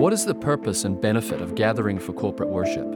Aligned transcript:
What 0.00 0.14
is 0.14 0.24
the 0.24 0.34
purpose 0.34 0.84
and 0.84 0.98
benefit 0.98 1.42
of 1.42 1.54
gathering 1.54 1.98
for 1.98 2.14
corporate 2.14 2.48
worship? 2.48 2.86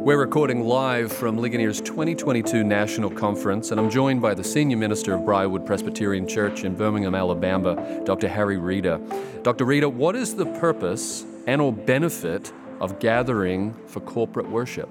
We're 0.00 0.16
recording 0.16 0.64
live 0.64 1.12
from 1.12 1.36
Ligonier's 1.36 1.82
2022 1.82 2.64
National 2.64 3.10
Conference, 3.10 3.72
and 3.72 3.78
I'm 3.78 3.90
joined 3.90 4.22
by 4.22 4.32
the 4.32 4.42
Senior 4.42 4.78
Minister 4.78 5.12
of 5.12 5.26
Briarwood 5.26 5.66
Presbyterian 5.66 6.26
Church 6.26 6.64
in 6.64 6.74
Birmingham, 6.74 7.14
Alabama, 7.14 8.00
Dr. 8.06 8.26
Harry 8.26 8.56
Reeder. 8.56 8.98
Dr. 9.42 9.66
Reeder, 9.66 9.90
what 9.90 10.16
is 10.16 10.34
the 10.34 10.46
purpose 10.46 11.26
and 11.46 11.60
or 11.60 11.70
benefit 11.70 12.50
of 12.80 12.98
gathering 13.00 13.74
for 13.86 14.00
corporate 14.00 14.48
worship? 14.48 14.88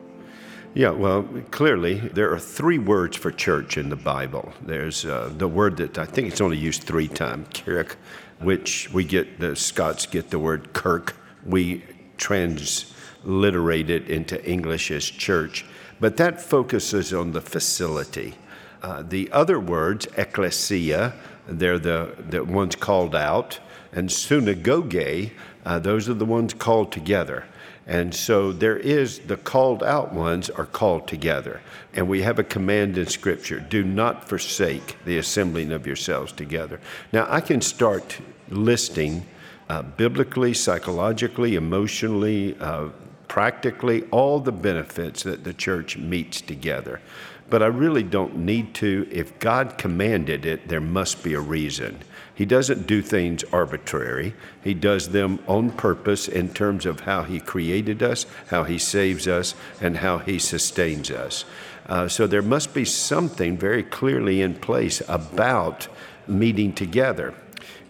Yeah, 0.76 0.92
well, 0.92 1.24
clearly 1.50 1.96
there 1.96 2.32
are 2.32 2.38
three 2.38 2.78
words 2.78 3.18
for 3.18 3.32
church 3.32 3.80
in 3.80 3.90
the 3.90 3.96
Bible. 3.96 4.54
There's 4.62 5.04
uh, 5.04 5.32
the 5.36 5.48
word 5.48 5.78
that 5.78 5.98
I 5.98 6.06
think 6.06 6.28
it's 6.28 6.42
only 6.42 6.58
used 6.58 6.84
three 6.84 7.08
times, 7.08 7.48
kirk, 7.56 7.98
which 8.40 8.92
we 8.94 9.04
get, 9.04 9.40
the 9.40 9.56
Scots 9.56 10.06
get 10.06 10.30
the 10.30 10.40
word 10.40 10.74
kirk. 10.74 11.16
We 11.46 11.84
transliterate 12.18 13.90
it 13.90 14.10
into 14.10 14.44
English 14.50 14.92
as 14.92 15.06
church, 15.06 15.66
but 16.00 16.18
that 16.18 16.42
focuses 16.42 17.14
on 17.14 17.32
the 17.32 17.42
facility. 17.42 18.36
Uh, 18.82 19.04
the 19.08 19.32
other 19.32 19.60
words, 19.60 20.08
ecclesia, 20.18 21.14
they're 21.48 21.80
the, 21.80 22.16
the 22.30 22.44
ones 22.44 22.76
called 22.76 23.16
out, 23.16 23.60
and 23.92 24.12
synagoge, 24.12 25.32
uh, 25.66 25.80
those 25.80 26.08
are 26.08 26.14
the 26.14 26.26
ones 26.26 26.54
called 26.54 26.92
together. 26.92 27.46
And 27.88 28.14
so 28.14 28.52
there 28.52 28.78
is 28.78 29.20
the 29.20 29.38
called 29.38 29.82
out 29.82 30.14
ones 30.14 30.50
are 30.50 30.66
called 30.66 31.08
together. 31.08 31.62
And 31.94 32.10
we 32.10 32.22
have 32.22 32.38
a 32.38 32.44
command 32.44 32.98
in 32.98 33.08
Scripture 33.08 33.62
do 33.62 33.82
not 33.82 34.28
forsake 34.28 34.98
the 35.06 35.18
assembling 35.18 35.72
of 35.72 35.88
yourselves 35.88 36.34
together. 36.34 36.82
Now, 37.14 37.26
I 37.30 37.40
can 37.40 37.62
start 37.62 38.20
listing 38.50 39.26
uh, 39.70 39.84
biblically, 39.84 40.54
psychologically, 40.54 41.56
emotionally, 41.56 42.58
uh, 42.60 42.90
practically 43.30 44.04
all 44.12 44.40
the 44.40 44.52
benefits 44.52 45.24
that 45.24 45.44
the 45.44 45.54
church 45.54 45.98
meets 45.98 46.42
together. 46.42 47.00
But 47.50 47.64
I 47.64 47.68
really 47.68 48.04
don't 48.04 48.38
need 48.38 48.74
to. 48.76 49.08
If 49.12 49.40
God 49.40 49.78
commanded 49.78 50.46
it, 50.46 50.68
there 50.68 50.82
must 50.82 51.24
be 51.24 51.34
a 51.34 51.40
reason. 51.40 52.00
He 52.36 52.46
doesn't 52.46 52.86
do 52.86 53.02
things 53.02 53.44
arbitrary. 53.52 54.36
He 54.64 54.74
does 54.74 55.10
them 55.10 55.40
on 55.48 55.72
purpose 55.72 56.28
in 56.28 56.50
terms 56.50 56.86
of 56.86 57.00
how 57.02 57.24
He 57.24 57.40
created 57.40 58.04
us, 58.04 58.26
how 58.50 58.64
He 58.64 58.78
saves 58.78 59.28
us, 59.28 59.56
and 59.82 59.98
how 59.98 60.20
He 60.20 60.38
sustains 60.38 61.10
us. 61.10 61.46
Uh, 61.88 62.08
so 62.08 62.28
there 62.28 62.42
must 62.42 62.74
be 62.74 62.86
something 62.86 63.58
very 63.58 63.82
clearly 63.82 64.42
in 64.42 64.54
place 64.54 65.02
about 65.08 65.88
meeting 66.28 66.74
together. 66.74 67.34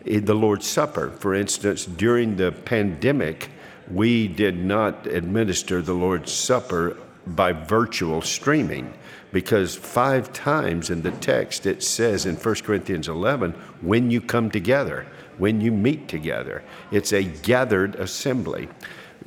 In 0.05 0.25
the 0.25 0.35
Lord's 0.35 0.67
Supper, 0.67 1.11
for 1.19 1.33
instance, 1.33 1.85
during 1.85 2.37
the 2.37 2.51
pandemic, 2.51 3.49
we 3.91 4.27
did 4.27 4.63
not 4.63 5.07
administer 5.07 5.81
the 5.81 5.93
Lord's 5.93 6.31
Supper 6.31 6.95
by 7.35 7.51
virtual 7.51 8.21
streaming 8.21 8.93
because 9.31 9.75
five 9.75 10.31
times 10.33 10.89
in 10.89 11.01
the 11.01 11.11
text 11.11 11.65
it 11.65 11.83
says 11.83 12.25
in 12.25 12.35
1 12.35 12.55
Corinthians 12.55 13.07
11, 13.07 13.51
when 13.81 14.09
you 14.09 14.21
come 14.21 14.49
together, 14.49 15.05
when 15.37 15.61
you 15.61 15.71
meet 15.71 16.07
together. 16.07 16.63
It's 16.91 17.13
a 17.13 17.23
gathered 17.23 17.95
assembly. 17.95 18.69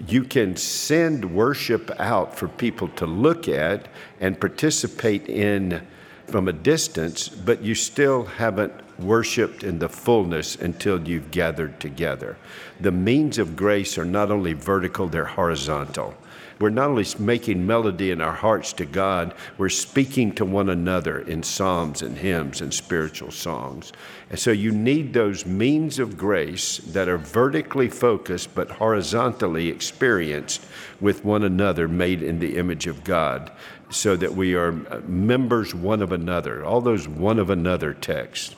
You 0.07 0.25
can 0.25 0.57
send 0.57 1.35
worship 1.35 1.91
out 2.01 2.37
for 2.37 2.49
people 2.49 2.89
to 2.89 3.07
look 3.07 3.49
at 3.49 3.89
and 4.21 4.41
participate 4.41 5.29
in 5.29 5.87
from 6.27 6.49
a 6.49 6.53
distance, 6.53 7.29
but 7.29 7.63
you 7.63 7.75
still 7.75 8.25
haven't 8.25 8.73
worshiped 9.03 9.65
in 9.65 9.79
the 9.79 9.89
fullness 9.89 10.57
until 10.57 11.09
you've 11.09 11.31
gathered 11.31 11.81
together. 11.81 12.37
The 12.81 12.93
means 12.93 13.39
of 13.39 13.57
grace 13.57 13.99
are 13.99 14.05
not 14.05 14.31
only 14.31 14.53
vertical, 14.53 15.09
they're 15.09 15.25
horizontal 15.25 16.15
we're 16.61 16.69
not 16.69 16.91
only 16.91 17.07
making 17.19 17.67
melody 17.67 18.11
in 18.11 18.21
our 18.21 18.35
hearts 18.35 18.75
to 18.75 18.85
God, 18.85 19.35
we're 19.57 19.71
speaking 19.71 20.33
to 20.35 20.45
one 20.45 20.69
another 20.69 21.21
in 21.21 21.43
psalms 21.43 22.03
and 22.03 22.19
hymns 22.19 22.61
and 22.61 22.73
spiritual 22.73 23.31
songs. 23.31 23.93
And 24.29 24.39
so 24.39 24.51
you 24.51 24.71
need 24.71 25.15
those 25.15 25.47
means 25.47 25.99
of 25.99 26.19
grace 26.19 26.77
that 26.79 27.09
are 27.09 27.17
vertically 27.17 27.89
focused 27.89 28.55
but 28.55 28.73
horizontally 28.73 29.69
experienced 29.69 30.63
with 31.01 31.25
one 31.25 31.45
another, 31.45 31.89
made 31.89 32.23
in 32.23 32.41
the 32.41 32.59
image 32.59 32.87
of 32.87 33.05
God, 33.05 33.51
so 33.89 34.15
that 34.17 34.35
we 34.35 34.55
are 34.55 34.73
uh, 34.93 35.01
members 35.07 35.75
one 35.75 36.03
of 36.03 36.13
another. 36.13 36.63
All 36.63 36.83
those 36.83 37.09
one 37.09 37.39
of 37.39 37.49
another 37.49 37.95
texts. 37.95 38.55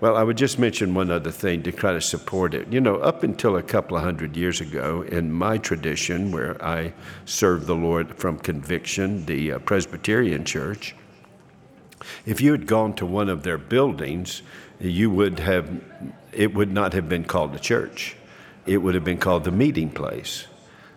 Well, 0.00 0.16
I 0.16 0.22
would 0.22 0.38
just 0.38 0.58
mention 0.58 0.94
one 0.94 1.10
other 1.10 1.30
thing 1.30 1.62
to 1.64 1.72
kind 1.72 1.94
of 1.94 2.02
support 2.02 2.54
it. 2.54 2.72
You 2.72 2.80
know, 2.80 2.96
up 2.96 3.22
until 3.22 3.56
a 3.56 3.62
couple 3.62 3.98
of 3.98 4.02
hundred 4.02 4.34
years 4.34 4.62
ago, 4.62 5.02
in 5.02 5.30
my 5.30 5.58
tradition, 5.58 6.32
where 6.32 6.62
I 6.64 6.94
served 7.26 7.66
the 7.66 7.74
Lord 7.74 8.16
from 8.16 8.38
conviction, 8.38 9.26
the 9.26 9.52
uh, 9.52 9.58
Presbyterian 9.58 10.46
Church, 10.46 10.94
if 12.24 12.40
you 12.40 12.52
had 12.52 12.66
gone 12.66 12.94
to 12.94 13.04
one 13.04 13.28
of 13.28 13.42
their 13.42 13.58
buildings, 13.58 14.40
you 14.78 15.10
would 15.10 15.38
have, 15.38 15.68
it 16.32 16.54
would 16.54 16.72
not 16.72 16.94
have 16.94 17.10
been 17.10 17.24
called 17.24 17.54
a 17.54 17.58
church. 17.58 18.16
It 18.64 18.78
would 18.78 18.94
have 18.94 19.04
been 19.04 19.18
called 19.18 19.44
the 19.44 19.52
meeting 19.52 19.90
place. 19.90 20.46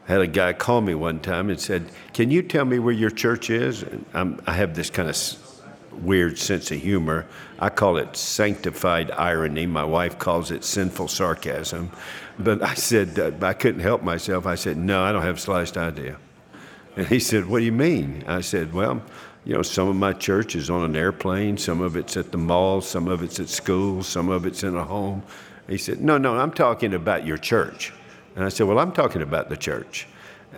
I 0.08 0.14
had 0.14 0.22
a 0.22 0.28
guy 0.28 0.53
call 0.53 0.80
me 0.80 0.96
one 0.96 1.20
time 1.20 1.50
and 1.50 1.59
said, 1.59 1.90
Can 2.14 2.31
you 2.31 2.41
tell 2.41 2.64
me 2.64 2.80
where 2.80 2.94
your 2.94 3.09
church 3.09 3.50
is? 3.50 3.84
and 4.14 4.41
i 4.47 4.53
have 4.53 4.75
this 4.75 4.90
kind 4.90 5.09
of 5.09 5.16
weird 5.98 6.38
sense 6.38 6.72
of 6.72 6.80
humor. 6.80 7.26
I 7.59 7.70
call 7.70 7.98
it 7.98 8.16
sanctified 8.16 9.12
irony. 9.12 9.66
My 9.66 9.84
wife 9.84 10.18
calls 10.20 10.52
it 10.52 10.64
sinful 10.64 11.08
sarcasm. 11.08 11.92
But 12.40 12.62
I 12.62 12.74
said, 12.74 13.20
uh, 13.20 13.31
I 13.46 13.54
couldn't 13.54 13.81
help 13.81 14.03
myself. 14.03 14.46
I 14.46 14.56
said, 14.56 14.78
No, 14.78 15.03
I 15.03 15.12
don't 15.12 15.22
have 15.22 15.38
a 15.38 15.40
sliced 15.40 15.78
idea. 15.78 16.18
And 16.96 17.08
he 17.08 17.20
said, 17.20 17.46
What 17.46 17.59
do 17.59 17.66
you 17.66 17.72
mean? 17.72 18.24
I 18.28 18.42
said, 18.42 18.74
Well, 18.74 19.02
you 19.46 19.53
know, 19.53 19.62
some 19.62 19.88
of 19.88 19.96
my 19.96 20.14
church 20.14 20.56
is 20.56 20.70
on 20.70 20.84
an 20.84 20.96
airplane, 20.96 21.58
some 21.58 21.82
of 21.82 21.96
it's 21.96 22.16
at 22.16 22.32
the 22.32 22.38
mall, 22.38 22.82
some 22.82 23.08
of 23.08 23.24
it's 23.24 23.40
at 23.40 23.50
school, 23.50 24.02
some 24.02 24.30
of 24.30 24.46
it's 24.46 24.64
in 24.64 24.76
a 24.76 24.84
home. 24.84 25.24
He 25.68 25.78
said, 25.78 26.02
No, 26.02 26.18
no, 26.18 26.38
I'm 26.38 26.52
talking 26.52 26.94
about 26.94 27.26
your 27.26 27.38
church. 27.38 27.94
And 28.36 28.44
I 28.44 28.50
said, 28.50 28.68
Well, 28.68 28.80
I'm 28.80 28.92
talking 28.92 29.22
about 29.22 29.50
the 29.50 29.58
church. 29.58 30.08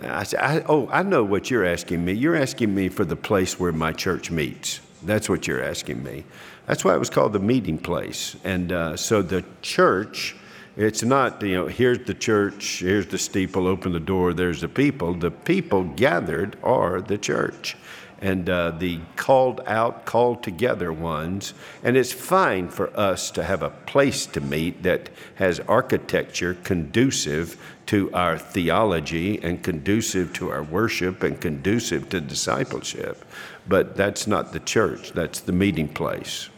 I 0.02 0.24
said, 0.24 0.40
I, 0.40 0.64
Oh, 0.68 0.88
I 0.90 1.02
know 1.02 1.24
what 1.24 1.50
you're 1.50 1.64
asking 1.64 2.04
me. 2.04 2.12
You're 2.12 2.36
asking 2.36 2.74
me 2.74 2.88
for 2.88 3.04
the 3.04 3.16
place 3.16 3.58
where 3.58 3.72
my 3.72 3.92
church 3.92 4.30
meets. 4.30 4.80
That's 5.06 5.28
what 5.28 5.46
you're 5.46 5.62
asking 5.62 6.02
me. 6.02 6.24
That's 6.66 6.84
why 6.84 6.94
it 6.94 6.98
was 6.98 7.10
called 7.10 7.32
the 7.32 7.38
meeting 7.38 7.78
place. 7.78 8.36
And 8.44 8.72
uh, 8.72 8.96
so 8.96 9.22
the 9.22 9.44
church, 9.62 10.36
it's 10.76 11.02
not, 11.02 11.40
you 11.42 11.54
know, 11.54 11.66
here's 11.66 12.00
the 12.06 12.14
church, 12.14 12.80
here's 12.80 13.06
the 13.06 13.18
steeple, 13.18 13.66
open 13.66 13.92
the 13.92 14.00
door, 14.00 14.34
there's 14.34 14.60
the 14.60 14.68
people. 14.68 15.14
The 15.14 15.30
people 15.30 15.84
gathered 15.84 16.56
are 16.62 17.00
the 17.00 17.18
church 17.18 17.76
and 18.20 18.48
uh, 18.48 18.70
the 18.70 19.00
called 19.16 19.60
out, 19.66 20.04
called 20.04 20.42
together 20.42 20.92
ones. 20.92 21.54
And 21.82 21.96
it's 21.96 22.12
fine 22.12 22.68
for 22.68 22.96
us 22.98 23.30
to 23.32 23.44
have 23.44 23.62
a 23.62 23.70
place 23.70 24.26
to 24.26 24.40
meet 24.40 24.82
that 24.82 25.10
has 25.36 25.60
architecture 25.60 26.54
conducive 26.64 27.56
to 27.86 28.12
our 28.12 28.38
theology 28.38 29.40
and 29.42 29.62
conducive 29.62 30.32
to 30.34 30.50
our 30.50 30.62
worship 30.62 31.22
and 31.22 31.40
conducive 31.40 32.08
to 32.10 32.20
discipleship. 32.20 33.24
But 33.68 33.96
that's 33.96 34.26
not 34.26 34.52
the 34.52 34.60
church, 34.60 35.12
that's 35.12 35.40
the 35.40 35.52
meeting 35.52 35.88
place. 35.88 36.48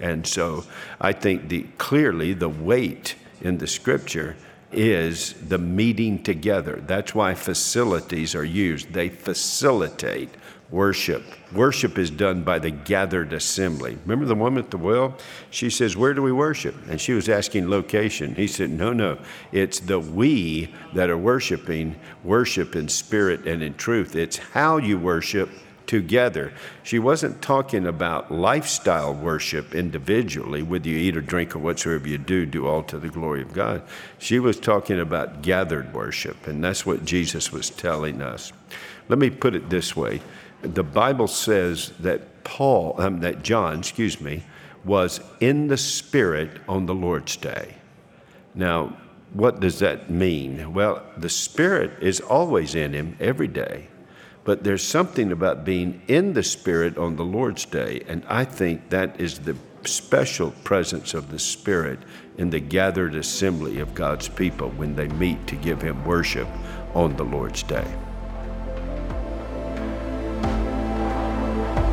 And 0.00 0.26
so 0.26 0.64
I 1.00 1.12
think 1.12 1.48
the, 1.48 1.66
clearly 1.78 2.32
the 2.32 2.48
weight 2.48 3.16
in 3.40 3.58
the 3.58 3.66
scripture 3.66 4.36
is 4.72 5.34
the 5.48 5.58
meeting 5.58 6.22
together. 6.22 6.82
That's 6.86 7.14
why 7.14 7.34
facilities 7.34 8.34
are 8.34 8.44
used. 8.44 8.92
They 8.92 9.08
facilitate 9.08 10.30
worship. 10.70 11.24
Worship 11.52 11.98
is 11.98 12.10
done 12.10 12.42
by 12.42 12.58
the 12.58 12.70
gathered 12.70 13.32
assembly. 13.32 13.98
Remember 14.04 14.24
the 14.24 14.34
woman 14.34 14.62
at 14.62 14.70
the 14.70 14.78
well? 14.78 15.16
She 15.50 15.68
says, 15.70 15.96
Where 15.96 16.14
do 16.14 16.22
we 16.22 16.32
worship? 16.32 16.76
And 16.88 17.00
she 17.00 17.12
was 17.12 17.28
asking 17.28 17.68
location. 17.68 18.34
He 18.34 18.46
said, 18.46 18.70
No, 18.70 18.92
no. 18.92 19.18
It's 19.52 19.80
the 19.80 19.98
we 19.98 20.72
that 20.94 21.10
are 21.10 21.18
worshiping, 21.18 21.96
worship 22.22 22.76
in 22.76 22.88
spirit 22.88 23.46
and 23.46 23.62
in 23.62 23.74
truth. 23.74 24.14
It's 24.14 24.36
how 24.36 24.76
you 24.76 24.98
worship 24.98 25.50
together. 25.90 26.52
She 26.84 27.00
wasn't 27.00 27.42
talking 27.42 27.84
about 27.84 28.30
lifestyle 28.30 29.12
worship 29.12 29.74
individually, 29.74 30.62
whether 30.62 30.88
you 30.88 30.96
eat 30.96 31.16
or 31.16 31.20
drink 31.20 31.56
or 31.56 31.58
whatsoever 31.58 32.06
you 32.06 32.16
do, 32.16 32.46
do 32.46 32.68
all 32.68 32.84
to 32.84 32.96
the 32.96 33.08
glory 33.08 33.42
of 33.42 33.52
God. 33.52 33.82
She 34.16 34.38
was 34.38 34.60
talking 34.60 35.00
about 35.00 35.42
gathered 35.42 35.92
worship, 35.92 36.46
and 36.46 36.62
that's 36.62 36.86
what 36.86 37.04
Jesus 37.04 37.50
was 37.50 37.70
telling 37.70 38.22
us. 38.22 38.52
Let 39.08 39.18
me 39.18 39.30
put 39.30 39.56
it 39.56 39.68
this 39.68 39.96
way 39.96 40.22
the 40.62 40.84
Bible 40.84 41.26
says 41.26 41.92
that 41.98 42.44
Paul, 42.44 42.94
um, 42.98 43.18
that 43.20 43.42
John, 43.42 43.80
excuse 43.80 44.20
me, 44.20 44.44
was 44.84 45.20
in 45.40 45.66
the 45.66 45.76
Spirit 45.76 46.52
on 46.68 46.86
the 46.86 46.94
Lord's 46.94 47.36
day. 47.36 47.74
Now, 48.54 48.96
what 49.32 49.58
does 49.58 49.80
that 49.80 50.08
mean? 50.08 50.72
Well, 50.72 51.02
the 51.16 51.28
Spirit 51.28 52.00
is 52.00 52.20
always 52.20 52.76
in 52.76 52.92
him 52.92 53.16
every 53.18 53.48
day. 53.48 53.88
But 54.50 54.64
there's 54.64 54.82
something 54.82 55.30
about 55.30 55.64
being 55.64 56.02
in 56.08 56.32
the 56.32 56.42
Spirit 56.42 56.98
on 56.98 57.14
the 57.14 57.24
Lord's 57.24 57.64
day, 57.64 58.02
and 58.08 58.24
I 58.28 58.44
think 58.44 58.90
that 58.90 59.20
is 59.20 59.38
the 59.38 59.56
special 59.84 60.50
presence 60.64 61.14
of 61.14 61.30
the 61.30 61.38
Spirit 61.38 62.00
in 62.36 62.50
the 62.50 62.58
gathered 62.58 63.14
assembly 63.14 63.78
of 63.78 63.94
God's 63.94 64.28
people 64.28 64.70
when 64.70 64.96
they 64.96 65.06
meet 65.06 65.46
to 65.46 65.54
give 65.54 65.80
Him 65.80 66.04
worship 66.04 66.48
on 66.94 67.14
the 67.14 67.22
Lord's 67.22 67.62
Day. 67.62 67.86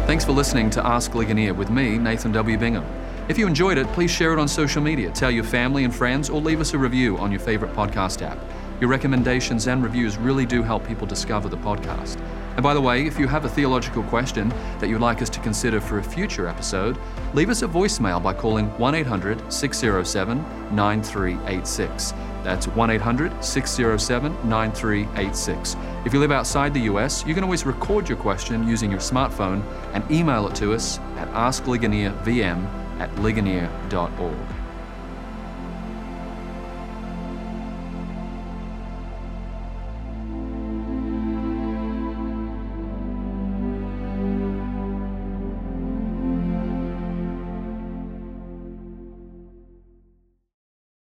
Thanks 0.08 0.26
for 0.26 0.32
listening 0.32 0.72
to 0.72 0.84
Ask 0.84 1.14
Ligonier 1.14 1.54
with 1.54 1.70
me, 1.70 2.00
Nathan 2.00 2.32
W. 2.32 2.58
Bingham. 2.58 2.88
If 3.30 3.38
you 3.38 3.46
enjoyed 3.46 3.78
it, 3.78 3.86
please 3.90 4.10
share 4.10 4.34
it 4.34 4.40
on 4.40 4.48
social 4.48 4.82
media, 4.82 5.12
tell 5.12 5.30
your 5.30 5.44
family 5.44 5.84
and 5.84 5.96
friends, 5.96 6.28
or 6.28 6.42
leave 6.42 6.60
us 6.60 6.74
a 6.74 6.78
review 6.80 7.20
on 7.20 7.30
your 7.30 7.40
favorite 7.40 7.76
podcast 7.76 8.24
app. 8.24 8.40
Your 8.82 8.90
recommendations 8.90 9.68
and 9.68 9.84
reviews 9.84 10.18
really 10.18 10.48
do 10.48 10.64
help 10.64 10.88
people 10.88 11.06
discover 11.06 11.50
the 11.50 11.58
podcast. 11.58 12.20
And 12.58 12.64
by 12.64 12.74
the 12.74 12.82
way, 12.82 13.06
if 13.06 13.20
you 13.20 13.28
have 13.28 13.46
a 13.46 13.50
theological 13.50 14.02
question 14.02 14.50
that 14.80 14.90
you'd 14.90 15.00
like 15.00 15.22
us 15.22 15.30
to 15.30 15.40
consider 15.42 15.80
for 15.80 16.00
a 16.00 16.04
future 16.04 16.48
episode, 16.48 16.98
leave 17.36 17.52
us 17.52 17.62
a 17.62 17.68
voicemail 17.68 18.22
by 18.22 18.34
calling 18.34 18.66
1 18.80 18.96
800 18.96 19.54
607 19.54 20.76
9386. 20.76 22.14
That's 22.44 22.68
1 22.68 22.90
800 22.90 23.44
607 23.44 24.50
9386. 24.50 25.76
If 26.04 26.14
you 26.14 26.20
live 26.20 26.32
outside 26.32 26.74
the 26.74 26.82
US, 26.92 27.24
you 27.28 27.36
can 27.36 27.44
always 27.44 27.64
record 27.64 28.10
your 28.10 28.18
question 28.18 28.68
using 28.68 28.90
your 28.90 29.02
smartphone 29.02 29.64
and 29.94 30.10
email 30.12 30.48
it 30.48 30.56
to 30.56 30.74
us 30.74 30.98
at 31.18 31.32
askligoniervm 31.34 32.66
at 33.00 33.16
ligonier.org. 33.20 34.57